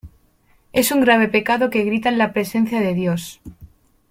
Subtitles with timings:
[0.73, 3.39] Es un grave pecado que grita en la presencia de Dios.!